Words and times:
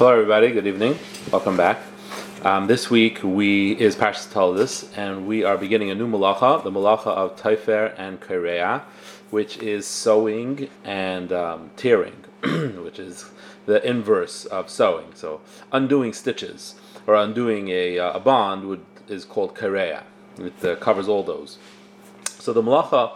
Hello, 0.00 0.12
everybody. 0.12 0.50
Good 0.50 0.66
evening. 0.66 0.98
Welcome 1.30 1.58
back. 1.58 1.78
Um, 2.42 2.68
this 2.68 2.88
week 2.88 3.22
we 3.22 3.72
is 3.72 3.94
Parshas 3.94 4.32
Toldos, 4.32 4.88
and 4.96 5.26
we 5.26 5.44
are 5.44 5.58
beginning 5.58 5.90
a 5.90 5.94
new 5.94 6.08
malacha, 6.08 6.64
the 6.64 6.70
malacha 6.70 7.08
of 7.08 7.36
Taifer 7.36 7.94
and 7.98 8.18
Kerea, 8.18 8.80
which 9.28 9.58
is 9.58 9.86
sewing 9.86 10.70
and 10.84 11.30
um, 11.34 11.70
tearing, 11.76 12.24
which 12.82 12.98
is 12.98 13.26
the 13.66 13.86
inverse 13.86 14.46
of 14.46 14.70
sewing. 14.70 15.08
So 15.12 15.42
undoing 15.70 16.14
stitches 16.14 16.76
or 17.06 17.14
undoing 17.14 17.68
a, 17.68 17.98
uh, 17.98 18.12
a 18.12 18.20
bond 18.20 18.68
would, 18.68 18.80
is 19.06 19.26
called 19.26 19.54
Kerea. 19.54 20.04
It 20.38 20.64
uh, 20.64 20.76
covers 20.76 21.08
all 21.08 21.24
those. 21.24 21.58
So 22.24 22.54
the 22.54 22.62
malacha 22.62 23.12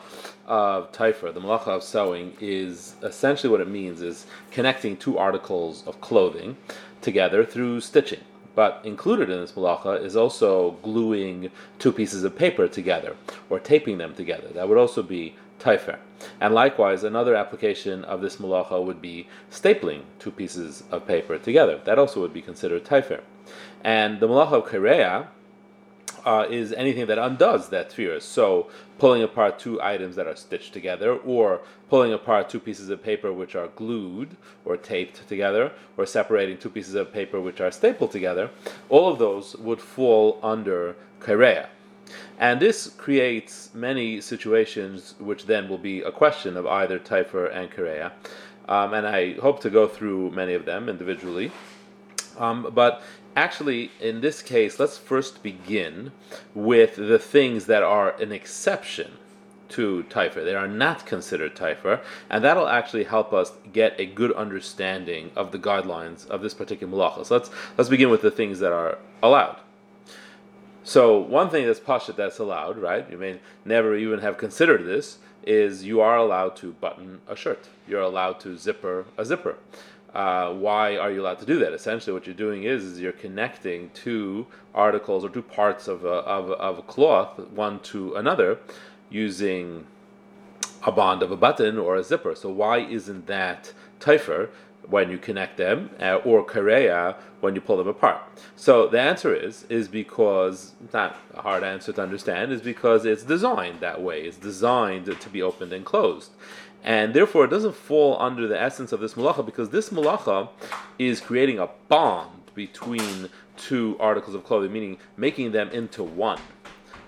of 0.46 0.92
taifer, 0.92 1.32
the 1.32 1.40
malacha 1.40 1.68
of 1.68 1.82
sewing, 1.82 2.36
is 2.40 2.96
essentially 3.02 3.50
what 3.50 3.60
it 3.60 3.68
means 3.68 4.02
is 4.02 4.26
connecting 4.50 4.96
two 4.96 5.18
articles 5.18 5.86
of 5.86 6.00
clothing 6.00 6.56
together 7.00 7.44
through 7.44 7.80
stitching. 7.80 8.20
But 8.54 8.80
included 8.84 9.30
in 9.30 9.40
this 9.40 9.52
malacha 9.52 10.04
is 10.04 10.16
also 10.16 10.72
gluing 10.82 11.50
two 11.78 11.92
pieces 11.92 12.22
of 12.22 12.36
paper 12.36 12.68
together 12.68 13.16
or 13.50 13.58
taping 13.58 13.98
them 13.98 14.14
together. 14.14 14.48
That 14.48 14.68
would 14.68 14.78
also 14.78 15.02
be 15.02 15.34
taifer. 15.58 15.98
And 16.40 16.54
likewise, 16.54 17.02
another 17.02 17.34
application 17.34 18.04
of 18.04 18.20
this 18.20 18.36
malacha 18.36 18.82
would 18.84 19.02
be 19.02 19.26
stapling 19.50 20.02
two 20.18 20.30
pieces 20.30 20.84
of 20.90 21.06
paper 21.06 21.38
together. 21.38 21.80
That 21.84 21.98
also 21.98 22.20
would 22.20 22.32
be 22.32 22.42
considered 22.42 22.84
taifer. 22.84 23.22
And 23.82 24.20
the 24.20 24.28
malacha 24.28 24.52
of 24.52 24.66
kerea, 24.66 25.28
uh, 26.24 26.46
is 26.50 26.72
anything 26.72 27.06
that 27.06 27.18
undoes 27.18 27.68
that 27.68 27.90
tefira. 27.90 28.20
So 28.20 28.70
pulling 28.98 29.22
apart 29.22 29.58
two 29.58 29.80
items 29.82 30.16
that 30.16 30.26
are 30.26 30.36
stitched 30.36 30.72
together, 30.72 31.16
or 31.16 31.60
pulling 31.88 32.12
apart 32.12 32.48
two 32.48 32.60
pieces 32.60 32.88
of 32.88 33.02
paper 33.02 33.32
which 33.32 33.54
are 33.54 33.68
glued 33.68 34.36
or 34.64 34.76
taped 34.76 35.28
together, 35.28 35.72
or 35.96 36.06
separating 36.06 36.58
two 36.58 36.70
pieces 36.70 36.94
of 36.94 37.12
paper 37.12 37.40
which 37.40 37.60
are 37.60 37.70
stapled 37.70 38.12
together, 38.12 38.50
all 38.88 39.08
of 39.08 39.18
those 39.18 39.56
would 39.56 39.80
fall 39.80 40.38
under 40.42 40.96
kerea. 41.20 41.68
And 42.38 42.60
this 42.60 42.88
creates 42.88 43.70
many 43.74 44.20
situations 44.20 45.14
which 45.18 45.46
then 45.46 45.68
will 45.68 45.78
be 45.78 46.02
a 46.02 46.12
question 46.12 46.56
of 46.56 46.66
either 46.66 46.98
Taifer 46.98 47.50
and 47.54 47.70
Kerea. 47.70 48.12
Um, 48.68 48.94
and 48.94 49.06
I 49.06 49.34
hope 49.34 49.60
to 49.60 49.70
go 49.70 49.86
through 49.86 50.30
many 50.30 50.54
of 50.54 50.64
them 50.64 50.88
individually. 50.88 51.52
Um, 52.38 52.70
but 52.74 53.02
actually, 53.36 53.90
in 54.00 54.20
this 54.20 54.42
case, 54.42 54.78
let's 54.78 54.98
first 54.98 55.42
begin 55.42 56.12
with 56.54 56.96
the 56.96 57.18
things 57.18 57.66
that 57.66 57.82
are 57.82 58.10
an 58.20 58.32
exception 58.32 59.12
to 59.70 60.04
Taifer. 60.08 60.44
They 60.44 60.54
are 60.54 60.68
not 60.68 61.06
considered 61.06 61.56
Taifer, 61.56 62.00
and 62.30 62.44
that'll 62.44 62.68
actually 62.68 63.04
help 63.04 63.32
us 63.32 63.52
get 63.72 63.98
a 63.98 64.06
good 64.06 64.32
understanding 64.32 65.30
of 65.34 65.52
the 65.52 65.58
guidelines 65.58 66.26
of 66.28 66.42
this 66.42 66.54
particular 66.54 66.92
malacha. 66.92 67.26
So 67.26 67.36
let's 67.36 67.50
let's 67.76 67.90
begin 67.90 68.10
with 68.10 68.22
the 68.22 68.30
things 68.30 68.60
that 68.60 68.72
are 68.72 68.98
allowed. 69.22 69.58
So 70.84 71.18
one 71.18 71.48
thing 71.48 71.66
that's 71.66 71.80
pashat 71.80 72.14
that's 72.16 72.38
allowed, 72.38 72.76
right? 72.78 73.10
You 73.10 73.16
may 73.16 73.40
never 73.64 73.96
even 73.96 74.20
have 74.20 74.38
considered 74.38 74.84
this. 74.84 75.18
Is 75.46 75.84
you 75.84 76.00
are 76.00 76.16
allowed 76.16 76.56
to 76.56 76.72
button 76.72 77.20
a 77.28 77.36
shirt. 77.36 77.68
You're 77.86 78.00
allowed 78.00 78.40
to 78.40 78.56
zipper 78.56 79.04
a 79.18 79.24
zipper. 79.24 79.56
Uh, 80.14 80.52
why 80.52 80.96
are 80.96 81.10
you 81.10 81.20
allowed 81.20 81.40
to 81.40 81.46
do 81.46 81.58
that? 81.58 81.72
Essentially, 81.72 82.12
what 82.12 82.24
you're 82.24 82.34
doing 82.34 82.62
is, 82.62 82.84
is 82.84 83.00
you're 83.00 83.12
connecting 83.12 83.90
two 83.94 84.46
articles 84.72 85.24
or 85.24 85.28
two 85.28 85.42
parts 85.42 85.88
of 85.88 86.04
a, 86.04 86.08
of, 86.08 86.50
of 86.52 86.78
a 86.78 86.82
cloth, 86.82 87.38
one 87.50 87.80
to 87.80 88.14
another, 88.14 88.58
using 89.10 89.86
a 90.86 90.92
bond 90.92 91.22
of 91.22 91.32
a 91.32 91.36
button 91.36 91.78
or 91.78 91.96
a 91.96 92.04
zipper. 92.04 92.34
So 92.34 92.48
why 92.50 92.78
isn't 92.78 93.26
that 93.26 93.72
taifer 93.98 94.50
when 94.88 95.10
you 95.10 95.16
connect 95.16 95.56
them, 95.56 95.90
uh, 95.98 96.16
or 96.16 96.44
kerea 96.44 97.16
when 97.40 97.54
you 97.54 97.60
pull 97.60 97.78
them 97.78 97.88
apart? 97.88 98.20
So 98.54 98.86
the 98.86 99.00
answer 99.00 99.34
is 99.34 99.64
is 99.68 99.88
because 99.88 100.74
not 100.92 101.16
a 101.32 101.40
hard 101.40 101.64
answer 101.64 101.92
to 101.92 102.02
understand 102.02 102.52
is 102.52 102.60
because 102.60 103.04
it's 103.06 103.22
designed 103.22 103.80
that 103.80 104.02
way. 104.02 104.22
It's 104.22 104.36
designed 104.36 105.06
to 105.18 105.28
be 105.30 105.42
opened 105.42 105.72
and 105.72 105.84
closed 105.84 106.32
and 106.84 107.14
therefore 107.14 107.46
it 107.46 107.48
doesn't 107.48 107.74
fall 107.74 108.20
under 108.20 108.46
the 108.46 108.60
essence 108.60 108.92
of 108.92 109.00
this 109.00 109.14
malacha 109.14 109.44
because 109.44 109.70
this 109.70 109.88
malacha 109.88 110.48
is 110.98 111.20
creating 111.20 111.58
a 111.58 111.68
bond 111.88 112.30
between 112.54 113.28
two 113.56 113.96
articles 113.98 114.34
of 114.34 114.44
clothing, 114.44 114.72
meaning 114.72 114.98
making 115.16 115.52
them 115.52 115.68
into 115.70 116.02
one 116.02 116.40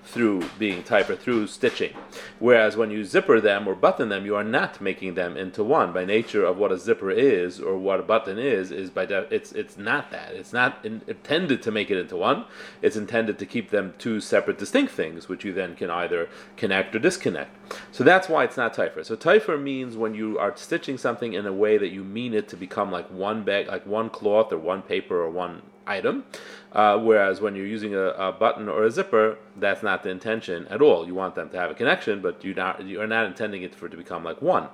through 0.07 0.49
being 0.59 0.83
type 0.83 1.11
or 1.11 1.17
through 1.17 1.49
stitching. 1.49 1.93
Whereas 2.39 2.77
when 2.77 2.91
you 2.91 3.05
zipper 3.05 3.41
them 3.41 3.67
or 3.67 3.75
button 3.75 4.09
them, 4.09 4.25
you 4.25 4.37
are 4.37 4.45
not 4.45 4.81
making 4.81 5.15
them 5.15 5.37
into 5.37 5.65
one. 5.65 5.93
By 5.93 6.05
nature 6.05 6.45
of 6.45 6.57
what 6.57 6.73
a 6.73 6.79
zipper 6.79 7.11
is 7.11 7.61
or 7.61 7.77
what 7.77 8.01
a 8.01 8.05
button 8.05 8.39
is, 8.39 8.71
is 8.71 8.89
by 8.91 9.07
de- 9.07 9.27
it's 9.35 9.53
it's 9.53 9.77
not 9.77 10.11
that. 10.13 10.33
It's 10.35 10.53
not 10.53 10.85
in- 10.85 11.03
intended 11.07 11.61
to 11.63 11.71
make 11.71 11.91
it 11.91 11.99
into 11.99 12.17
one. 12.17 12.45
It's 12.83 12.97
intended 12.97 13.39
to 13.41 13.47
keep 13.47 13.71
them 13.71 13.95
two 13.99 14.21
separate, 14.21 14.59
distinct 14.59 14.93
things, 14.93 15.29
which 15.29 15.45
you 15.45 15.53
then 15.53 15.75
can 15.75 15.91
either 15.91 16.29
connect 16.57 16.95
or 16.95 17.01
disconnect. 17.01 17.51
So 17.91 18.05
that's 18.05 18.29
why 18.29 18.45
it's 18.45 18.57
not 18.57 18.75
taifer. 18.75 19.05
So 19.05 19.17
taifer 19.17 19.61
means 19.61 19.97
when 19.97 20.15
you 20.15 20.39
are 20.39 20.57
stitching 20.57 20.99
something 20.99 21.33
in 21.33 21.47
a 21.47 21.53
way 21.53 21.79
that 21.79 21.91
you 21.91 22.05
mean 22.05 22.33
it 22.33 22.49
to 22.49 22.57
become 22.57 22.93
like 22.93 23.11
one 23.11 23.43
bag, 23.43 23.67
like 23.67 23.87
one 23.87 24.09
cloth 24.09 24.53
or 24.53 24.59
one 24.59 24.83
paper 24.83 25.21
or 25.21 25.31
one 25.31 25.63
item. 25.87 26.25
Uh, 26.73 26.99
whereas 26.99 27.41
when 27.41 27.55
you're 27.55 27.67
using 27.67 27.95
a, 27.95 28.09
a, 28.09 28.33
button 28.33 28.69
or 28.69 28.85
a 28.85 28.91
zipper, 28.91 29.39
that's 29.57 29.83
not 29.83 30.03
the 30.03 30.11
intention 30.11 30.67
at 30.69 30.83
all. 30.83 31.07
You 31.07 31.15
want 31.15 31.35
them 31.35 31.49
to 31.51 31.57
have 31.57 31.71
a 31.71 31.75
connection, 31.75 32.21
but 32.21 32.45
you 32.45 32.55
not 32.55 32.85
you 32.85 33.01
are 33.01 33.07
not 33.07 33.27
intending 33.27 33.63
it 33.63 33.75
for 33.75 33.87
it 33.87 33.91
to 33.91 33.97
become 33.97 34.25
like 34.25 34.43
one. 34.43 34.69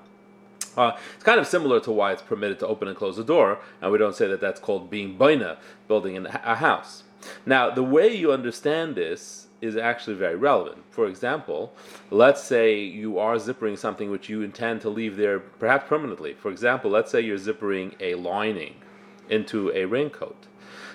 Uh, 0.76 0.96
it's 1.14 1.24
kind 1.24 1.38
of 1.38 1.46
similar 1.46 1.80
to 1.80 1.92
why 1.92 2.12
it's 2.12 2.22
permitted 2.22 2.58
to 2.58 2.66
open 2.66 2.88
and 2.88 2.96
close 2.96 3.18
a 3.18 3.24
door, 3.24 3.58
and 3.80 3.92
we 3.92 3.98
don't 3.98 4.16
say 4.16 4.26
that 4.26 4.40
that's 4.40 4.58
called 4.58 4.90
being 4.90 5.16
baina, 5.18 5.58
building 5.86 6.26
a 6.26 6.56
house. 6.56 7.04
Now, 7.46 7.70
the 7.70 7.82
way 7.82 8.14
you 8.14 8.32
understand 8.32 8.96
this 8.96 9.48
is 9.60 9.76
actually 9.76 10.16
very 10.16 10.34
relevant. 10.34 10.78
For 10.90 11.06
example, 11.06 11.72
let's 12.10 12.42
say 12.42 12.80
you 12.80 13.18
are 13.18 13.36
zippering 13.36 13.78
something 13.78 14.10
which 14.10 14.28
you 14.28 14.42
intend 14.42 14.80
to 14.80 14.90
leave 14.90 15.16
there 15.16 15.38
perhaps 15.38 15.88
permanently. 15.88 16.34
For 16.34 16.50
example, 16.50 16.90
let's 16.90 17.12
say 17.12 17.20
you're 17.20 17.38
zippering 17.38 17.94
a 18.00 18.16
lining 18.16 18.74
into 19.30 19.70
a 19.72 19.84
raincoat. 19.84 20.48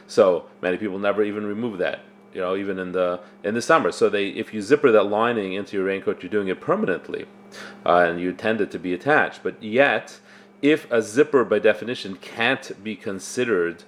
So 0.07 0.45
many 0.61 0.77
people 0.77 0.99
never 0.99 1.23
even 1.23 1.45
remove 1.45 1.77
that. 1.79 2.01
You 2.33 2.41
know, 2.41 2.55
even 2.55 2.77
in 2.77 2.91
the 2.91 3.21
in 3.43 3.55
the 3.55 3.61
summer. 3.61 3.91
So 3.91 4.09
they, 4.09 4.27
if 4.27 4.53
you 4.53 4.61
zipper 4.61 4.91
that 4.91 5.03
lining 5.03 5.53
into 5.53 5.77
your 5.77 5.85
raincoat, 5.85 6.21
you're 6.21 6.29
doing 6.29 6.49
it 6.49 6.61
permanently, 6.61 7.25
uh, 7.85 8.05
and 8.07 8.19
you 8.19 8.29
intend 8.29 8.61
it 8.61 8.69
to 8.71 8.79
be 8.79 8.93
attached. 8.93 9.41
But 9.41 9.61
yet, 9.63 10.19
if 10.61 10.91
a 10.91 11.01
zipper 11.01 11.43
by 11.43 11.59
definition 11.59 12.15
can't 12.15 12.83
be 12.83 12.95
considered 12.95 13.83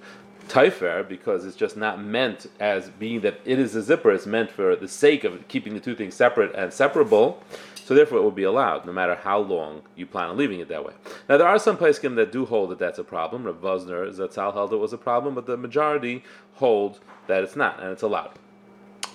taifer 0.48 1.08
because 1.08 1.44
it's 1.44 1.56
just 1.56 1.76
not 1.76 2.02
meant 2.02 2.46
as 2.58 2.88
being 2.88 3.20
that 3.20 3.40
it 3.44 3.58
is 3.58 3.76
a 3.76 3.82
zipper, 3.82 4.10
it's 4.10 4.26
meant 4.26 4.50
for 4.50 4.74
the 4.74 4.88
sake 4.88 5.22
of 5.22 5.46
keeping 5.46 5.74
the 5.74 5.80
two 5.80 5.94
things 5.94 6.14
separate 6.14 6.54
and 6.54 6.72
separable. 6.72 7.42
So 7.90 7.96
therefore, 7.96 8.18
it 8.18 8.22
will 8.22 8.30
be 8.30 8.44
allowed, 8.44 8.86
no 8.86 8.92
matter 8.92 9.16
how 9.16 9.40
long 9.40 9.82
you 9.96 10.06
plan 10.06 10.30
on 10.30 10.36
leaving 10.36 10.60
it 10.60 10.68
that 10.68 10.84
way. 10.84 10.92
Now, 11.28 11.38
there 11.38 11.48
are 11.48 11.58
some 11.58 11.76
poskim 11.76 12.14
that 12.14 12.30
do 12.30 12.46
hold 12.46 12.70
that 12.70 12.78
that's 12.78 13.00
a 13.00 13.02
problem. 13.02 13.42
Rav 13.42 13.60
Vosner, 13.60 14.08
Zatzal 14.16 14.54
held 14.54 14.72
it 14.72 14.76
was 14.76 14.92
a 14.92 14.96
problem, 14.96 15.34
but 15.34 15.46
the 15.46 15.56
majority 15.56 16.22
hold 16.52 17.00
that 17.26 17.42
it's 17.42 17.56
not, 17.56 17.82
and 17.82 17.90
it's 17.90 18.02
allowed. 18.02 18.30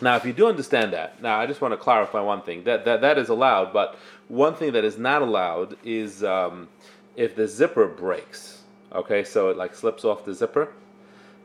Now, 0.02 0.18
if 0.18 0.26
you 0.26 0.34
do 0.34 0.48
understand 0.48 0.92
that, 0.92 1.22
now 1.22 1.40
I 1.40 1.46
just 1.46 1.62
want 1.62 1.72
to 1.72 1.78
clarify 1.78 2.20
one 2.20 2.42
thing 2.42 2.66
that 2.66 2.84
that, 2.84 3.00
that 3.00 3.18
is 3.18 3.30
allowed, 3.30 3.72
but 3.72 3.98
one 4.28 4.56
thing 4.56 4.74
that 4.74 4.84
is 4.84 4.98
not 4.98 5.22
allowed 5.22 5.78
is 5.86 6.22
um, 6.22 6.68
if 7.16 7.34
the 7.34 7.48
zipper 7.48 7.88
breaks. 7.88 8.64
Okay, 8.92 9.24
so 9.24 9.48
it 9.52 9.56
like 9.56 9.74
slips 9.74 10.04
off 10.04 10.26
the 10.26 10.34
zipper, 10.34 10.74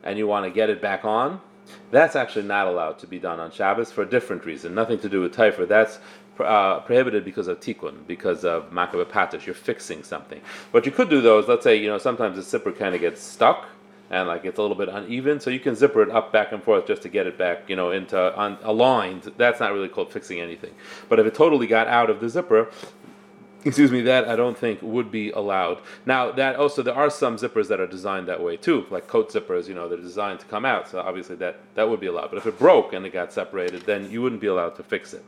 and 0.03 0.17
you 0.17 0.27
want 0.27 0.43
to 0.43 0.51
get 0.51 0.69
it 0.69 0.81
back 0.81 1.05
on. 1.05 1.39
That's 1.91 2.15
actually 2.15 2.47
not 2.47 2.67
allowed 2.67 2.99
to 2.99 3.07
be 3.07 3.19
done 3.19 3.39
on 3.39 3.51
Shabbos 3.51 3.91
for 3.91 4.01
a 4.01 4.05
different 4.05 4.45
reason, 4.45 4.73
nothing 4.73 4.99
to 4.99 5.09
do 5.09 5.21
with 5.21 5.35
Taifer. 5.35 5.67
That's 5.67 5.99
uh, 6.43 6.79
prohibited 6.81 7.25
because 7.25 7.47
of 7.47 7.59
tikkun, 7.59 8.05
because 8.07 8.43
of 8.45 8.71
makeh 8.71 9.03
b'patish. 9.05 9.45
You're 9.45 9.55
fixing 9.55 10.03
something. 10.03 10.41
What 10.71 10.85
you 10.85 10.91
could 10.91 11.09
do 11.09 11.21
though 11.21 11.39
is, 11.39 11.47
let's 11.47 11.63
say, 11.63 11.75
you 11.75 11.87
know, 11.87 11.97
sometimes 11.97 12.35
the 12.37 12.43
zipper 12.43 12.71
kind 12.71 12.95
of 12.95 13.01
gets 13.01 13.21
stuck 13.21 13.67
and 14.11 14.27
like 14.27 14.43
it's 14.43 14.59
a 14.59 14.61
little 14.61 14.75
bit 14.75 14.89
uneven, 14.89 15.39
so 15.39 15.49
you 15.49 15.59
can 15.59 15.73
zipper 15.73 16.03
it 16.03 16.11
up 16.11 16.33
back 16.33 16.51
and 16.51 16.61
forth 16.61 16.85
just 16.85 17.01
to 17.03 17.09
get 17.09 17.27
it 17.27 17.37
back, 17.37 17.69
you 17.69 17.77
know, 17.77 17.91
into 17.91 18.19
on, 18.37 18.57
aligned. 18.61 19.31
That's 19.37 19.61
not 19.61 19.71
really 19.71 19.87
called 19.87 20.11
fixing 20.11 20.39
anything. 20.39 20.73
But 21.07 21.19
if 21.19 21.25
it 21.25 21.33
totally 21.33 21.65
got 21.65 21.87
out 21.87 22.09
of 22.09 22.19
the 22.19 22.27
zipper, 22.27 22.69
excuse 23.63 23.89
me, 23.89 24.01
that 24.01 24.27
I 24.27 24.35
don't 24.35 24.57
think 24.57 24.81
would 24.81 25.11
be 25.11 25.31
allowed. 25.31 25.79
Now 26.05 26.29
that 26.33 26.57
also 26.57 26.83
there 26.83 26.93
are 26.93 27.09
some 27.09 27.37
zippers 27.37 27.69
that 27.69 27.79
are 27.79 27.87
designed 27.87 28.27
that 28.27 28.43
way 28.43 28.57
too, 28.57 28.85
like 28.91 29.07
coat 29.07 29.31
zippers. 29.31 29.69
You 29.69 29.75
know, 29.75 29.87
they're 29.87 29.97
designed 29.97 30.41
to 30.41 30.45
come 30.47 30.65
out, 30.65 30.89
so 30.89 30.99
obviously 30.99 31.37
that 31.37 31.61
that 31.75 31.89
would 31.89 32.01
be 32.01 32.07
allowed. 32.07 32.31
But 32.31 32.37
if 32.37 32.45
it 32.45 32.59
broke 32.59 32.91
and 32.91 33.05
it 33.05 33.13
got 33.13 33.31
separated, 33.31 33.83
then 33.83 34.11
you 34.11 34.21
wouldn't 34.21 34.41
be 34.41 34.47
allowed 34.47 34.75
to 34.75 34.83
fix 34.83 35.13
it. 35.13 35.23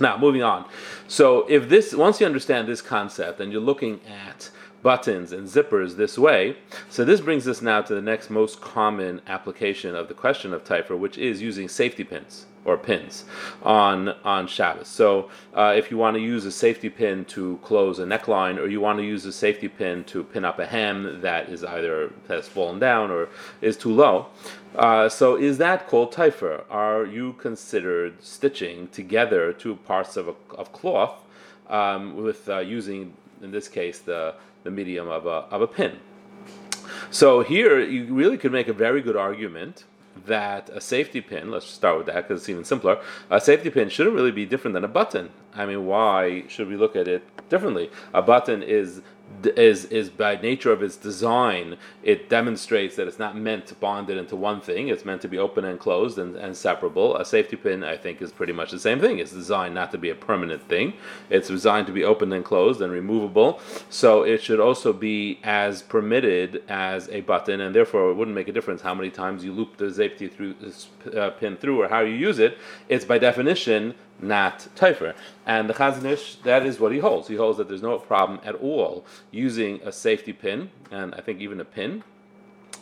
Now, 0.00 0.16
moving 0.18 0.42
on. 0.42 0.64
So, 1.06 1.46
if 1.48 1.68
this, 1.68 1.94
once 1.94 2.20
you 2.20 2.26
understand 2.26 2.68
this 2.68 2.82
concept 2.82 3.40
and 3.40 3.52
you're 3.52 3.60
looking 3.60 4.00
at 4.06 4.50
buttons 4.82 5.32
and 5.32 5.48
zippers 5.48 5.96
this 5.96 6.16
way, 6.18 6.56
so 6.88 7.04
this 7.04 7.20
brings 7.20 7.48
us 7.48 7.60
now 7.60 7.82
to 7.82 7.94
the 7.94 8.00
next 8.00 8.30
most 8.30 8.60
common 8.60 9.20
application 9.26 9.94
of 9.94 10.08
the 10.08 10.14
question 10.14 10.52
of 10.54 10.64
Taifer, 10.64 10.98
which 10.98 11.18
is 11.18 11.42
using 11.42 11.68
safety 11.68 12.04
pins 12.04 12.46
or 12.64 12.76
pins 12.76 13.24
on 13.62 14.08
on 14.24 14.46
Shabbos. 14.46 14.88
So 14.88 15.30
uh, 15.54 15.74
if 15.76 15.90
you 15.90 15.96
want 15.96 16.16
to 16.16 16.20
use 16.20 16.44
a 16.44 16.52
safety 16.52 16.90
pin 16.90 17.24
to 17.26 17.58
close 17.62 17.98
a 17.98 18.04
neckline, 18.04 18.58
or 18.58 18.66
you 18.66 18.80
want 18.80 18.98
to 18.98 19.04
use 19.04 19.24
a 19.24 19.32
safety 19.32 19.68
pin 19.68 20.04
to 20.04 20.22
pin 20.22 20.44
up 20.44 20.58
a 20.58 20.66
hem 20.66 21.20
that 21.22 21.48
is 21.48 21.64
either 21.64 22.12
has 22.28 22.46
fallen 22.46 22.78
down 22.78 23.10
or 23.10 23.28
is 23.60 23.76
too 23.76 23.92
low, 23.92 24.26
uh, 24.76 25.08
so 25.08 25.36
is 25.36 25.58
that 25.58 25.88
called 25.88 26.12
taifer? 26.12 26.64
Are 26.70 27.04
you 27.04 27.32
considered 27.34 28.22
stitching 28.22 28.88
together 28.88 29.52
two 29.52 29.76
parts 29.76 30.16
of 30.16 30.28
a, 30.28 30.34
of 30.54 30.72
cloth 30.72 31.24
um, 31.68 32.16
with 32.16 32.48
uh, 32.48 32.58
using 32.58 33.14
in 33.42 33.50
this 33.50 33.68
case 33.68 33.98
the 33.98 34.34
the 34.64 34.70
medium 34.70 35.08
of 35.08 35.26
a 35.26 35.46
of 35.50 35.62
a 35.62 35.66
pin? 35.66 35.98
So 37.10 37.40
here 37.42 37.80
you 37.80 38.12
really 38.12 38.38
could 38.38 38.52
make 38.52 38.68
a 38.68 38.72
very 38.72 39.00
good 39.00 39.16
argument 39.16 39.84
that 40.26 40.68
a 40.70 40.80
safety 40.80 41.20
pin, 41.20 41.50
let's 41.50 41.66
start 41.66 41.96
with 41.96 42.06
that 42.06 42.26
because 42.26 42.42
it's 42.42 42.48
even 42.48 42.64
simpler, 42.64 43.00
a 43.30 43.40
safety 43.40 43.70
pin 43.70 43.88
shouldn't 43.88 44.16
really 44.16 44.32
be 44.32 44.44
different 44.44 44.74
than 44.74 44.84
a 44.84 44.88
button. 44.88 45.30
I 45.54 45.66
mean, 45.66 45.86
why 45.86 46.44
should 46.48 46.68
we 46.68 46.76
look 46.76 46.96
at 46.96 47.08
it 47.08 47.22
differently? 47.48 47.90
A 48.12 48.22
button 48.22 48.62
is 48.62 49.00
is 49.44 49.84
is 49.86 50.10
by 50.10 50.36
nature 50.36 50.72
of 50.72 50.82
its 50.82 50.96
design, 50.96 51.76
it 52.02 52.28
demonstrates 52.28 52.96
that 52.96 53.08
it's 53.08 53.18
not 53.18 53.36
meant 53.36 53.66
to 53.66 53.74
bond 53.74 54.10
it 54.10 54.16
into 54.16 54.36
one 54.36 54.60
thing. 54.60 54.88
It's 54.88 55.04
meant 55.04 55.22
to 55.22 55.28
be 55.28 55.38
open 55.38 55.64
and 55.64 55.78
closed 55.78 56.18
and, 56.18 56.36
and 56.36 56.56
separable. 56.56 57.16
A 57.16 57.24
safety 57.24 57.56
pin, 57.56 57.84
I 57.84 57.96
think, 57.96 58.20
is 58.22 58.32
pretty 58.32 58.52
much 58.52 58.70
the 58.70 58.78
same 58.78 59.00
thing. 59.00 59.18
It's 59.18 59.32
designed 59.32 59.74
not 59.74 59.90
to 59.92 59.98
be 59.98 60.10
a 60.10 60.14
permanent 60.14 60.62
thing. 60.68 60.94
It's 61.30 61.48
designed 61.48 61.86
to 61.86 61.92
be 61.92 62.04
open 62.04 62.32
and 62.32 62.44
closed 62.44 62.80
and 62.80 62.92
removable. 62.92 63.60
So 63.90 64.22
it 64.22 64.42
should 64.42 64.60
also 64.60 64.92
be 64.92 65.40
as 65.42 65.82
permitted 65.82 66.62
as 66.68 67.08
a 67.10 67.20
button, 67.22 67.60
and 67.60 67.74
therefore 67.74 68.10
it 68.10 68.14
wouldn't 68.14 68.34
make 68.34 68.48
a 68.48 68.52
difference 68.52 68.82
how 68.82 68.94
many 68.94 69.10
times 69.10 69.44
you 69.44 69.52
loop 69.52 69.76
the 69.76 69.92
safety 69.92 70.28
through 70.28 70.54
uh, 71.16 71.30
pin 71.30 71.56
through 71.56 71.82
or 71.82 71.88
how 71.88 72.00
you 72.00 72.14
use 72.14 72.38
it. 72.38 72.58
It's 72.88 73.04
by 73.04 73.18
definition 73.18 73.94
not 74.20 74.68
Taifer. 74.76 75.14
And 75.46 75.68
the 75.68 75.74
Chazon 75.74 76.04
Ish, 76.04 76.36
that 76.36 76.66
is 76.66 76.80
what 76.80 76.92
he 76.92 76.98
holds. 76.98 77.28
He 77.28 77.36
holds 77.36 77.58
that 77.58 77.68
there's 77.68 77.82
no 77.82 77.98
problem 77.98 78.40
at 78.44 78.54
all 78.56 79.04
using 79.30 79.80
a 79.84 79.92
safety 79.92 80.32
pin, 80.32 80.70
and 80.90 81.14
I 81.14 81.20
think 81.20 81.40
even 81.40 81.60
a 81.60 81.64
pin, 81.64 82.02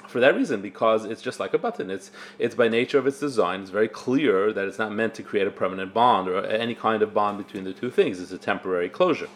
for 0.07 0.21
that 0.21 0.35
reason, 0.35 0.63
because 0.63 1.05
it's 1.05 1.21
just 1.21 1.41
like 1.41 1.53
a 1.53 1.59
button. 1.59 1.91
It's 1.91 2.11
it's 2.39 2.55
by 2.55 2.69
nature 2.69 2.99
of 2.99 3.07
its 3.07 3.21
design. 3.21 3.61
It's 3.61 3.71
very 3.71 3.89
clear 3.89 4.53
that 4.53 4.67
it's 4.67 4.79
not 4.79 4.93
meant 4.93 5.15
to 5.17 5.23
create 5.23 5.47
a 5.47 5.51
permanent 5.51 5.93
bond 5.93 6.29
or 6.29 6.45
any 6.47 6.75
kind 6.75 7.03
of 7.03 7.13
bond 7.13 7.39
between 7.39 7.65
the 7.65 7.73
two 7.73 7.91
things. 7.91 8.21
It's 8.21 8.33
a 8.33 8.39
temporary 8.39 8.89
closure. 8.89 9.29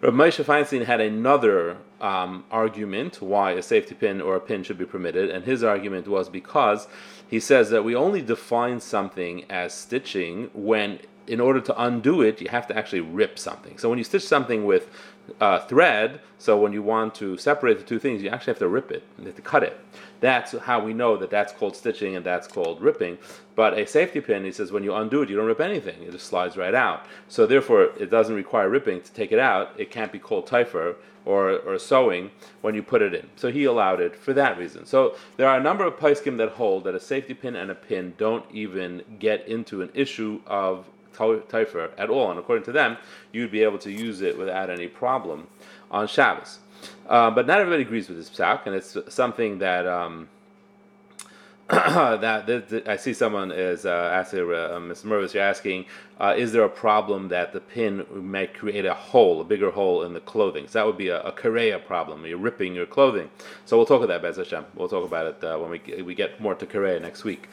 Rav 0.00 0.14
Moshe 0.14 0.44
Feinstein 0.44 0.84
had 0.84 1.00
another 1.00 1.78
um, 2.00 2.44
argument 2.52 3.20
why 3.20 3.50
a 3.50 3.62
safety 3.62 3.96
pin 3.96 4.20
or 4.20 4.36
a 4.36 4.40
pin 4.40 4.62
should 4.62 4.78
be 4.78 4.84
permitted, 4.84 5.28
and 5.28 5.44
his 5.44 5.64
argument 5.64 6.06
was 6.06 6.28
because 6.28 6.86
he 7.26 7.40
says 7.40 7.70
that 7.70 7.82
we 7.82 7.96
only 7.96 8.22
define 8.22 8.78
something 8.78 9.44
as 9.50 9.74
stitching 9.74 10.50
when, 10.54 11.00
in 11.26 11.40
order 11.40 11.60
to 11.60 11.82
undo 11.82 12.22
it, 12.22 12.40
you 12.40 12.48
have 12.48 12.68
to 12.68 12.76
actually 12.76 13.00
rip 13.00 13.40
something. 13.40 13.76
So 13.76 13.88
when 13.88 13.98
you 13.98 14.04
stitch 14.04 14.22
something 14.22 14.64
with 14.64 14.88
uh, 15.40 15.60
thread, 15.60 16.20
so 16.38 16.58
when 16.58 16.72
you 16.72 16.82
want 16.82 17.14
to 17.16 17.36
separate 17.36 17.78
the 17.78 17.84
two 17.84 17.98
things, 17.98 18.22
you 18.22 18.28
actually 18.28 18.52
have 18.52 18.58
to 18.58 18.68
rip 18.68 18.90
it, 18.90 19.02
you 19.18 19.26
have 19.26 19.36
to 19.36 19.42
cut 19.42 19.62
it. 19.62 19.78
That's 20.20 20.52
how 20.58 20.82
we 20.82 20.94
know 20.94 21.16
that 21.16 21.30
that's 21.30 21.52
called 21.52 21.76
stitching 21.76 22.16
and 22.16 22.24
that's 22.24 22.48
called 22.48 22.80
ripping. 22.80 23.18
But 23.54 23.78
a 23.78 23.86
safety 23.86 24.20
pin, 24.20 24.44
he 24.44 24.52
says, 24.52 24.72
when 24.72 24.82
you 24.82 24.94
undo 24.94 25.22
it, 25.22 25.30
you 25.30 25.36
don't 25.36 25.46
rip 25.46 25.60
anything; 25.60 26.02
it 26.02 26.12
just 26.12 26.26
slides 26.26 26.56
right 26.56 26.74
out. 26.74 27.06
So 27.28 27.46
therefore, 27.46 27.90
it 27.98 28.10
doesn't 28.10 28.34
require 28.34 28.68
ripping 28.68 29.02
to 29.02 29.12
take 29.12 29.32
it 29.32 29.38
out. 29.38 29.72
It 29.78 29.90
can't 29.90 30.12
be 30.12 30.18
called 30.18 30.46
taifer 30.46 30.96
or, 31.24 31.58
or 31.58 31.78
sewing 31.78 32.30
when 32.62 32.74
you 32.74 32.82
put 32.82 33.02
it 33.02 33.14
in. 33.14 33.28
So 33.36 33.52
he 33.52 33.64
allowed 33.64 34.00
it 34.00 34.16
for 34.16 34.32
that 34.32 34.58
reason. 34.58 34.86
So 34.86 35.16
there 35.36 35.48
are 35.48 35.58
a 35.58 35.62
number 35.62 35.84
of 35.84 35.98
poskim 35.98 36.38
that 36.38 36.50
hold 36.50 36.84
that 36.84 36.94
a 36.94 37.00
safety 37.00 37.34
pin 37.34 37.54
and 37.54 37.70
a 37.70 37.74
pin 37.74 38.14
don't 38.16 38.44
even 38.50 39.02
get 39.18 39.46
into 39.46 39.82
an 39.82 39.90
issue 39.94 40.40
of 40.46 40.86
taifer 41.18 41.90
at 41.98 42.10
all. 42.10 42.30
And 42.30 42.38
according 42.38 42.64
to 42.64 42.72
them, 42.72 42.96
you'd 43.32 43.50
be 43.50 43.62
able 43.62 43.78
to 43.78 43.90
use 43.90 44.20
it 44.20 44.38
without 44.38 44.70
any 44.70 44.88
problem 44.88 45.48
on 45.90 46.06
Shabbos. 46.06 46.58
Uh, 47.08 47.30
but 47.30 47.46
not 47.46 47.60
everybody 47.60 47.82
agrees 47.82 48.08
with 48.08 48.18
this 48.18 48.30
psak, 48.30 48.66
and 48.66 48.74
it's 48.74 48.96
something 49.08 49.58
that. 49.58 49.86
Um, 49.86 50.28
that, 51.70 52.46
that, 52.46 52.88
I 52.88 52.96
see 52.96 53.12
someone 53.12 53.52
is 53.52 53.84
uh, 53.84 54.10
asking, 54.10 54.40
uh, 54.40 54.80
Mr. 54.80 55.04
Mervis, 55.04 55.34
you're 55.34 55.42
asking, 55.42 55.84
uh, 56.18 56.34
is 56.34 56.50
there 56.50 56.64
a 56.64 56.68
problem 56.68 57.28
that 57.28 57.52
the 57.52 57.60
pin 57.60 58.06
might 58.10 58.54
create 58.54 58.86
a 58.86 58.94
hole, 58.94 59.42
a 59.42 59.44
bigger 59.44 59.70
hole 59.70 60.02
in 60.02 60.14
the 60.14 60.20
clothing? 60.20 60.66
So 60.66 60.78
that 60.78 60.86
would 60.86 60.96
be 60.96 61.08
a, 61.08 61.20
a 61.20 61.30
Kore'ah 61.30 61.84
problem. 61.84 62.24
You're 62.24 62.38
ripping 62.38 62.74
your 62.74 62.86
clothing. 62.86 63.28
So 63.66 63.76
we'll 63.76 63.84
talk 63.84 64.02
about 64.02 64.22
that, 64.22 64.22
Bez 64.22 64.38
Hashem. 64.38 64.64
We'll 64.76 64.88
talk 64.88 65.04
about 65.04 65.26
it 65.26 65.44
uh, 65.44 65.58
when 65.58 65.70
we, 65.70 66.02
we 66.02 66.14
get 66.14 66.40
more 66.40 66.54
to 66.54 66.64
Kore'ah 66.64 67.00
next 67.00 67.24
week. 67.24 67.50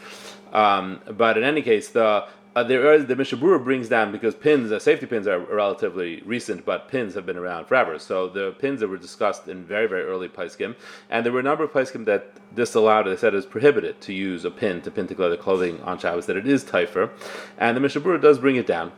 Um, 0.54 1.02
but 1.12 1.38
in 1.38 1.44
any 1.44 1.62
case, 1.62 1.90
the 1.90 2.26
uh, 2.56 2.64
the 2.64 3.16
Mishnah 3.18 3.38
Berurah 3.38 3.64
brings 3.64 3.90
down 3.90 4.14
because 4.14 4.34
pins, 4.34 4.72
uh, 4.72 4.80
safety 4.80 5.06
pins 5.06 5.28
are 5.28 5.40
relatively 5.40 6.22
recent, 6.26 6.66
but 6.66 6.88
pins 6.88 7.14
have 7.14 7.26
been 7.26 7.36
around 7.36 7.66
forever. 7.66 8.00
So 8.00 8.30
the 8.30 8.54
pins 8.58 8.80
that 8.80 8.88
were 8.88 8.98
discussed 8.98 9.50
in 9.50 9.66
very, 9.66 9.88
very 9.88 10.04
early 10.04 10.30
Poskim, 10.30 10.76
and 11.10 11.26
there 11.26 11.34
were 11.34 11.42
a 11.42 11.44
number 11.44 11.66
of 11.66 11.72
Poskim 11.74 12.06
that 12.06 12.32
disallowed, 12.56 13.08
they 13.08 13.18
said 13.18 13.36
it's 13.36 13.46
prohibited 13.46 14.00
to 14.02 14.14
use 14.14 14.46
a 14.46 14.52
pin 14.52 14.82
to 14.84 14.92
pin 14.92 15.06
together 15.06 15.36
clothing 15.36 15.82
on 15.82 16.00
Shabbos, 16.00 16.28
that 16.28 16.38
it 16.38 16.48
is 16.48 16.64
Taifer. 16.64 17.10
And 17.58 17.76
the 17.76 17.82
Mishnah 17.82 18.02
Berurah 18.02 18.22
does 18.22 18.40
bring 18.40 18.56
it 18.56 18.68
down. 18.68 18.94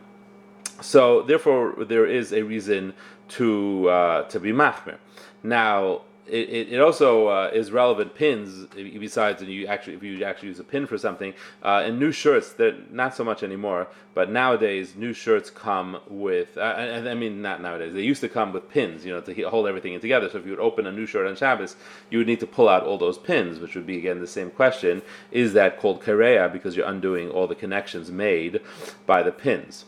So 0.80 1.22
therefore, 1.22 1.84
there 1.84 2.06
is 2.06 2.32
a 2.32 2.42
reason 2.42 2.94
to 3.30 3.88
uh, 3.88 4.22
to 4.28 4.38
be 4.38 4.52
machmir. 4.52 4.98
Now, 5.42 6.02
it, 6.28 6.72
it 6.72 6.80
also 6.80 7.28
uh, 7.28 7.50
is 7.52 7.70
relevant 7.70 8.14
pins 8.14 8.66
besides 8.74 9.42
and 9.42 9.50
you 9.50 9.66
actually 9.66 9.94
if 9.94 10.02
you 10.02 10.22
actually 10.24 10.48
use 10.48 10.60
a 10.60 10.64
pin 10.64 10.86
for 10.86 10.98
something 10.98 11.32
uh, 11.62 11.82
and 11.84 11.98
new 11.98 12.12
shirts 12.12 12.52
they're 12.52 12.76
not 12.90 13.14
so 13.14 13.24
much 13.24 13.42
anymore 13.42 13.88
but 14.14 14.30
nowadays 14.30 14.94
new 14.96 15.12
shirts 15.12 15.50
come 15.50 16.00
with 16.08 16.56
uh, 16.56 16.74
and 16.76 17.08
I 17.08 17.14
mean 17.14 17.42
not 17.42 17.60
nowadays 17.62 17.94
they 17.94 18.02
used 18.02 18.20
to 18.20 18.28
come 18.28 18.52
with 18.52 18.68
pins 18.68 19.04
you 19.04 19.12
know 19.12 19.20
to 19.20 19.42
hold 19.48 19.66
everything 19.66 19.94
in 19.94 20.00
together. 20.00 20.28
So 20.28 20.38
if 20.38 20.44
you 20.44 20.50
would 20.50 20.60
open 20.60 20.86
a 20.86 20.92
new 20.92 21.06
shirt 21.06 21.26
on 21.26 21.36
Shabbos 21.36 21.76
you 22.10 22.18
would 22.18 22.26
need 22.26 22.40
to 22.40 22.46
pull 22.46 22.68
out 22.68 22.84
all 22.84 22.98
those 22.98 23.18
pins 23.18 23.58
which 23.58 23.74
would 23.74 23.86
be 23.86 23.98
again 23.98 24.20
the 24.20 24.26
same 24.26 24.50
question 24.50 25.02
is 25.30 25.52
that 25.54 25.78
called 25.78 26.02
kareya 26.02 26.52
because 26.52 26.76
you're 26.76 26.86
undoing 26.86 27.30
all 27.30 27.46
the 27.46 27.54
connections 27.54 28.10
made 28.10 28.60
by 29.06 29.22
the 29.22 29.32
pins? 29.32 29.84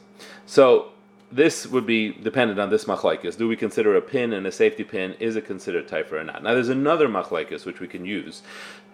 So 0.46 0.92
this 1.32 1.66
would 1.66 1.86
be 1.86 2.12
dependent 2.12 2.58
on 2.58 2.70
this 2.70 2.84
machlaikas. 2.84 3.36
Do 3.36 3.46
we 3.46 3.56
consider 3.56 3.96
a 3.96 4.00
pin 4.00 4.32
and 4.32 4.46
a 4.46 4.52
safety 4.52 4.84
pin 4.84 5.14
is 5.20 5.36
it 5.36 5.46
considered 5.46 5.88
taifer 5.88 6.12
or 6.12 6.24
not? 6.24 6.42
Now 6.42 6.54
there's 6.54 6.68
another 6.68 7.08
machlaikas 7.08 7.64
which 7.64 7.80
we 7.80 7.86
can 7.86 8.04
use, 8.04 8.42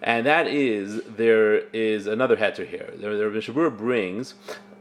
and 0.01 0.25
that 0.25 0.47
is 0.47 1.01
there 1.03 1.59
is 1.73 2.05
another 2.07 2.37
heter 2.37 2.67
here. 2.67 2.93
There, 2.97 3.17
there 3.17 3.29
Mishnah 3.29 3.53
Berurah 3.53 3.77
brings 3.77 4.35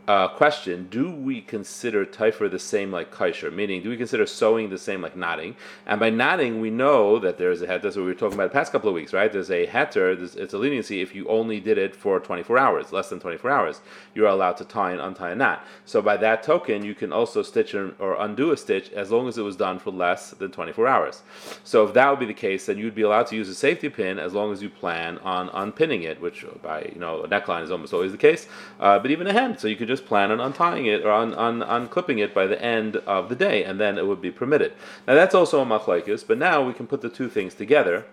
uh, 0.09 0.29
question: 0.29 0.87
Do 0.91 1.11
we 1.11 1.41
consider 1.41 2.07
taifer 2.07 2.51
the 2.51 2.59
same 2.59 2.93
like 2.93 3.11
kaisher? 3.13 3.53
Meaning, 3.53 3.83
do 3.83 3.89
we 3.89 3.97
consider 3.97 4.27
sewing 4.27 4.71
the 4.71 4.79
same 4.79 5.03
like 5.03 5.17
knotting? 5.17 5.57
And 5.87 5.99
by 5.99 6.11
knotting, 6.11 6.61
we 6.61 6.71
know 6.71 7.19
that 7.19 7.39
there 7.39 7.51
is 7.51 7.63
a 7.63 7.67
heter. 7.67 7.83
That's 7.83 7.97
what 7.97 8.03
we 8.03 8.09
were 8.09 8.15
talking 8.15 8.35
about 8.35 8.51
the 8.51 8.59
past 8.59 8.73
couple 8.73 8.89
of 8.89 8.95
weeks, 8.95 9.13
right? 9.13 9.33
There's 9.33 9.51
a 9.51 9.67
heter. 9.67 10.37
It's 10.37 10.53
a 10.53 10.59
leniency 10.59 11.01
if 11.01 11.15
you 11.15 11.29
only 11.29 11.61
did 11.61 11.79
it 11.79 11.97
for 11.97 12.21
24 12.21 12.59
hours, 12.59 12.93
less 12.93 13.09
than 13.09 13.21
24 13.21 13.51
hours. 13.51 13.81
You're 14.15 14.29
allowed 14.29 14.57
to 14.59 14.65
tie 14.65 14.93
and 14.93 15.01
untie 15.01 15.31
a 15.31 15.35
knot. 15.35 15.65
So 15.85 16.01
by 16.01 16.17
that 16.19 16.43
token, 16.43 16.85
you 16.85 16.95
can 16.95 17.13
also 17.13 17.43
stitch 17.43 17.75
or 17.75 18.17
undo 18.21 18.53
a 18.53 18.57
stitch 18.57 18.91
as 18.93 19.11
long 19.11 19.29
as 19.29 19.39
it 19.39 19.43
was 19.43 19.57
done 19.57 19.79
for 19.79 19.91
less 19.91 20.31
than 20.31 20.51
24 20.51 20.87
hours. 20.87 21.23
So 21.65 21.85
if 21.85 21.95
that 21.95 22.11
would 22.11 22.21
be 22.21 22.27
the 22.27 22.35
case, 22.35 22.67
then 22.67 22.79
you'd 22.79 22.95
be 22.95 23.03
allowed 23.03 23.27
to 23.29 23.37
use 23.37 23.49
a 23.49 23.55
safety 23.55 23.89
pin 23.89 24.19
as 24.19 24.35
long 24.35 24.53
as 24.53 24.63
you 24.63 24.71
plan 24.71 25.19
on 25.19 25.49
unpinning 25.53 26.03
it, 26.03 26.21
which 26.21 26.45
by 26.63 26.91
you 26.93 27.01
know 27.01 27.23
a 27.23 27.29
neckline 27.29 27.63
is 27.63 27.71
almost 27.71 27.93
always 27.93 28.13
the 28.13 28.19
case. 28.19 28.47
Uh, 28.79 28.99
but 28.99 29.11
even 29.11 29.27
a 29.27 29.33
hem, 29.33 29.57
so 29.57 29.69
you 29.69 29.77
could 29.77 29.89
just 29.89 29.96
just 29.97 30.07
plan 30.07 30.31
on 30.31 30.41
untying 30.41 30.87
it 30.87 31.05
or 31.05 31.11
on, 31.11 31.35
on, 31.35 31.61
unclipping 31.61 32.19
it 32.19 32.35
by 32.35 32.47
the 32.47 32.61
end 32.63 32.97
of 32.97 33.29
the 33.29 33.35
day, 33.35 33.65
and 33.65 33.81
then 33.81 33.99
it 33.99 34.07
would 34.07 34.21
be 34.21 34.31
permitted. 34.31 34.73
Now 35.07 35.15
that's 35.15 35.35
also 35.35 35.61
a 35.63 35.67
machlaikis, 35.67 36.27
but 36.27 36.39
now 36.39 36.63
we 36.63 36.73
can 36.73 36.87
put 36.87 37.01
the 37.01 37.09
two 37.09 37.29
things 37.29 37.55
together. 37.55 38.05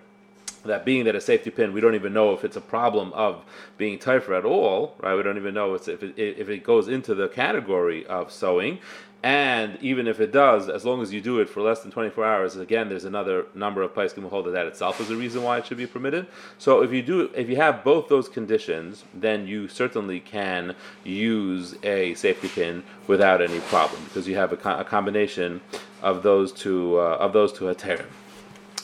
That 0.66 0.86
being 0.86 1.04
that 1.04 1.16
a 1.16 1.20
safety 1.20 1.50
pin, 1.50 1.74
we 1.74 1.82
don't 1.82 1.96
even 1.96 2.14
know 2.14 2.32
if 2.32 2.46
it's 2.46 2.56
a 2.56 2.62
problem 2.62 3.12
of 3.12 3.44
being 3.78 4.00
taifer 4.00 4.38
at 4.38 4.46
all, 4.46 4.96
right? 5.02 5.14
We 5.14 5.22
don't 5.22 5.36
even 5.36 5.54
know 5.54 5.74
if 5.74 5.90
it, 5.90 6.18
if 6.18 6.48
it 6.48 6.64
goes 6.64 6.88
into 6.88 7.14
the 7.14 7.28
category 7.28 8.06
of 8.06 8.32
sewing, 8.32 8.80
and 9.24 9.78
even 9.82 10.06
if 10.06 10.20
it 10.20 10.34
does, 10.34 10.68
as 10.68 10.84
long 10.84 11.02
as 11.02 11.14
you 11.14 11.22
do 11.22 11.40
it 11.40 11.50
for 11.50 11.62
less 11.62 11.80
than 11.80 11.92
24 11.92 12.26
hours, 12.26 12.58
again, 12.58 12.90
there's 12.90 13.06
another 13.06 13.46
number 13.56 13.82
of 13.82 13.94
can 13.94 14.24
hold 14.24 14.46
that 14.48 14.52
that 14.52 14.66
itself 14.66 15.00
is 15.00 15.10
a 15.10 15.16
reason 15.16 15.44
why 15.44 15.58
it 15.58 15.66
should 15.66 15.78
be 15.78 15.88
permitted. 15.88 16.28
So 16.58 16.84
if 16.84 16.92
you 16.92 17.02
do, 17.02 17.32
if 17.34 17.48
you 17.48 17.56
have 17.56 17.86
both 17.86 18.10
those 18.10 18.28
conditions, 18.28 19.06
then 19.14 19.48
you 19.48 19.70
certainly 19.70 20.20
can 20.20 20.76
use 21.06 21.74
a 21.84 22.16
safety 22.16 22.50
pin 22.50 22.84
without 23.08 23.42
any 23.42 23.62
problem 23.62 24.04
because 24.04 24.28
you 24.28 24.36
have 24.36 24.52
a, 24.52 24.58
co- 24.58 24.78
a 24.78 24.84
combination 24.84 25.62
of 26.02 26.22
those 26.22 26.52
two 26.52 27.00
uh, 27.00 27.16
of 27.18 27.32
those 27.32 27.54
two 27.54 27.66
heterim. 27.66 28.08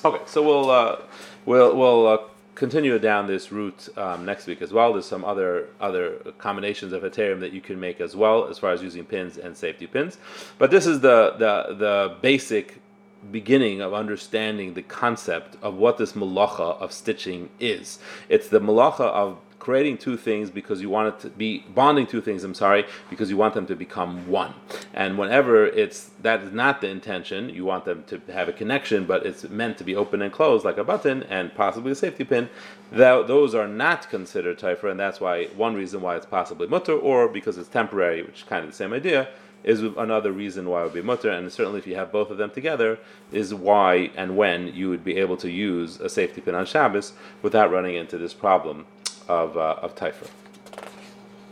Okay, 0.06 0.24
so 0.26 0.42
we'll 0.42 0.72
uh, 0.72 1.02
we'll 1.46 1.76
we'll 1.76 2.08
uh, 2.08 2.18
continue 2.60 3.00
down 3.00 3.26
this 3.26 3.52
route 3.52 3.88
um, 3.98 4.26
next 4.26 4.46
week 4.46 4.62
as 4.62 4.72
well. 4.72 4.92
There's 4.94 5.06
some 5.06 5.24
other 5.24 5.70
other 5.80 6.18
combinations 6.38 6.92
of 6.94 7.02
heterim 7.02 7.40
that 7.40 7.54
you 7.54 7.62
can 7.62 7.80
make 7.80 8.02
as 8.02 8.16
well, 8.16 8.48
as 8.48 8.60
far 8.60 8.72
as 8.72 8.84
using 8.84 9.06
pins 9.06 9.38
and 9.38 9.56
safety 9.58 9.88
pins. 9.88 10.18
But 10.60 10.70
this 10.70 10.86
is 10.86 11.00
the 11.00 11.34
the 11.40 11.76
the 11.76 12.16
basic 12.22 12.82
beginning 13.32 13.82
of 13.82 13.94
understanding 13.94 14.74
the 14.74 14.82
concept 14.82 15.58
of 15.62 15.76
what 15.76 15.98
this 15.98 16.14
malacha 16.14 16.80
of 16.82 16.92
stitching 16.92 17.50
is. 17.60 18.00
It's 18.30 18.50
the 18.50 18.60
malacha 18.60 19.08
of 19.24 19.38
creating 19.70 20.00
two 20.00 20.18
things 20.18 20.50
because 20.50 20.82
you 20.82 20.90
want 20.90 21.08
it 21.14 21.20
to 21.20 21.30
be 21.30 21.60
bonding 21.76 22.08
two 22.08 22.22
things. 22.22 22.44
I'm 22.44 22.56
sorry, 22.56 22.86
because 23.08 23.30
you 23.30 23.38
want 23.38 23.54
them 23.54 23.68
to 23.68 23.76
become 23.76 24.28
one. 24.28 24.56
And 24.96 25.16
whenever 25.16 25.68
it's 25.68 26.10
that 26.24 26.42
is 26.42 26.52
not 26.52 26.82
the 26.82 26.90
intention, 26.90 27.50
you 27.50 27.66
want 27.66 27.86
them 27.86 28.04
to 28.08 28.20
have 28.34 28.50
a 28.50 28.52
connection, 28.52 29.06
but 29.06 29.28
it's 29.28 29.48
meant 29.48 29.78
to 29.78 29.84
be 29.84 29.96
open 29.96 30.24
and 30.24 30.34
closed 30.34 30.66
like 30.66 30.80
a 30.80 30.84
button 30.84 31.22
and 31.22 31.54
possibly 31.54 31.92
a 31.92 31.96
safety 31.96 32.24
pin. 32.24 32.50
That, 32.92 33.28
those 33.28 33.54
are 33.54 33.68
not 33.68 34.10
considered 34.10 34.58
taifer, 34.58 34.90
and 34.90 35.00
that's 35.00 35.22
why 35.22 35.46
one 35.66 35.76
reason 35.76 36.02
why 36.02 36.16
it's 36.16 36.26
possibly 36.26 36.66
mutter, 36.66 36.94
or 36.94 37.28
because 37.28 37.60
it's 37.60 37.70
temporary, 37.70 38.24
which 38.24 38.40
is 38.40 38.48
kind 38.50 38.66
of 38.66 38.72
the 38.72 38.76
same 38.76 38.92
idea 38.92 39.28
is 39.64 39.82
another 39.82 40.32
reason 40.32 40.70
why 40.70 40.82
it 40.82 40.84
would 40.86 40.94
be 40.94 41.02
mutter, 41.02 41.30
and 41.30 41.52
certainly 41.52 41.80
if 41.80 41.88
you 41.88 41.96
have 41.96 42.12
both 42.12 42.30
of 42.32 42.38
them 42.38 42.50
together, 42.50 42.98
is 43.32 43.54
why 43.54 44.10
and 44.16 44.38
when 44.38 44.74
you 44.74 44.90
would 44.90 45.04
be 45.04 45.18
able 45.18 45.36
to 45.38 45.50
use 45.50 46.00
a 46.00 46.10
safety 46.10 46.42
pin 46.42 46.56
on 46.56 46.66
Shabbos 46.66 47.14
without 47.42 47.72
running 47.72 47.96
into 47.96 48.18
this 48.18 48.34
problem 48.34 48.86
of, 49.30 49.56
uh. 49.58 49.90